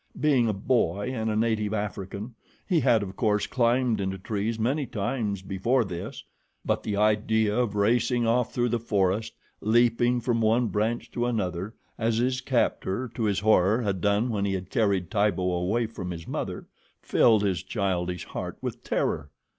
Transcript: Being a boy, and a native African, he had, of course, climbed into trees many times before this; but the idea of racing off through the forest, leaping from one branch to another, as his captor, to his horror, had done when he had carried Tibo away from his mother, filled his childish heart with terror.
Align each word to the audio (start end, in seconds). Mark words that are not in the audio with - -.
Being 0.19 0.49
a 0.49 0.53
boy, 0.53 1.11
and 1.13 1.29
a 1.29 1.35
native 1.35 1.75
African, 1.75 2.33
he 2.65 2.79
had, 2.79 3.03
of 3.03 3.15
course, 3.15 3.45
climbed 3.45 4.01
into 4.01 4.17
trees 4.17 4.57
many 4.57 4.87
times 4.87 5.43
before 5.43 5.85
this; 5.85 6.23
but 6.65 6.81
the 6.81 6.97
idea 6.97 7.55
of 7.55 7.75
racing 7.75 8.25
off 8.25 8.51
through 8.51 8.69
the 8.69 8.79
forest, 8.79 9.33
leaping 9.61 10.19
from 10.19 10.41
one 10.41 10.69
branch 10.69 11.11
to 11.11 11.27
another, 11.27 11.75
as 11.99 12.17
his 12.17 12.41
captor, 12.41 13.11
to 13.13 13.25
his 13.25 13.41
horror, 13.41 13.83
had 13.83 14.01
done 14.01 14.31
when 14.31 14.43
he 14.45 14.53
had 14.55 14.71
carried 14.71 15.11
Tibo 15.11 15.51
away 15.51 15.85
from 15.85 16.09
his 16.09 16.27
mother, 16.27 16.65
filled 17.03 17.43
his 17.43 17.61
childish 17.61 18.25
heart 18.25 18.57
with 18.59 18.83
terror. 18.83 19.29